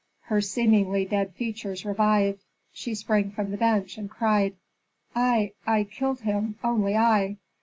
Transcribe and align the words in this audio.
Her 0.21 0.41
seemingly 0.41 1.05
dead 1.05 1.35
features 1.35 1.85
revived. 1.85 2.43
She 2.73 2.95
sprang 2.95 3.29
from 3.29 3.51
the 3.51 3.57
bench, 3.57 3.99
and 3.99 4.09
cried, 4.09 4.55
"I 5.15 5.51
I 5.67 5.83
killed 5.83 6.21
him 6.21 6.57
only 6.63 6.97
I." 6.97 7.37